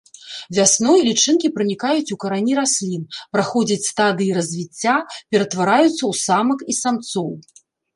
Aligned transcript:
Вясной 0.57 1.03
лічынкі 1.09 1.51
пранікаюць 1.57 2.13
у 2.15 2.17
карані 2.25 2.57
раслін, 2.61 3.03
праходзяць 3.37 3.81
стадыі 3.91 4.31
развіцця, 4.41 4.99
ператвараюцца 5.35 5.95
ў 5.95 6.13
самак 6.27 6.59
і 6.73 6.83
самцоў. 6.85 7.35